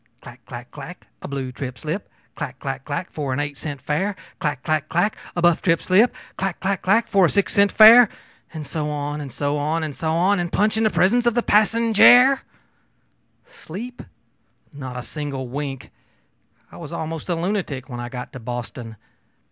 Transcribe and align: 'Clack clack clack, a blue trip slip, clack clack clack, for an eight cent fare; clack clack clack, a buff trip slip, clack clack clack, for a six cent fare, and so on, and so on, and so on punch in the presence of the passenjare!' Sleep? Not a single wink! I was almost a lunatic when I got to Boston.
'Clack 0.21 0.43
clack 0.47 0.71
clack, 0.71 1.05
a 1.21 1.27
blue 1.27 1.51
trip 1.51 1.77
slip, 1.77 2.09
clack 2.33 2.57
clack 2.57 2.83
clack, 2.85 3.11
for 3.11 3.33
an 3.33 3.39
eight 3.39 3.55
cent 3.55 3.79
fare; 3.79 4.15
clack 4.39 4.63
clack 4.63 4.89
clack, 4.89 5.15
a 5.35 5.43
buff 5.43 5.61
trip 5.61 5.79
slip, 5.79 6.15
clack 6.37 6.59
clack 6.59 6.81
clack, 6.81 7.07
for 7.07 7.27
a 7.27 7.29
six 7.29 7.53
cent 7.53 7.71
fare, 7.71 8.09
and 8.51 8.65
so 8.65 8.89
on, 8.89 9.21
and 9.21 9.31
so 9.31 9.59
on, 9.59 9.83
and 9.83 9.95
so 9.95 10.11
on 10.15 10.49
punch 10.49 10.75
in 10.75 10.81
the 10.83 10.89
presence 10.89 11.27
of 11.27 11.35
the 11.35 11.43
passenjare!' 11.43 12.39
Sleep? 13.45 14.01
Not 14.73 14.97
a 14.97 15.03
single 15.03 15.47
wink! 15.47 15.91
I 16.71 16.77
was 16.77 16.91
almost 16.91 17.29
a 17.29 17.35
lunatic 17.35 17.87
when 17.87 17.99
I 17.99 18.09
got 18.09 18.33
to 18.33 18.39
Boston. 18.39 18.95